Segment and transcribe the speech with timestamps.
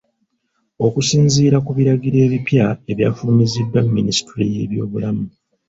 [0.85, 5.25] Okusinziira ku biragiro ebipya ebyafulumiziddwa Minisitule y'ebyobulamu.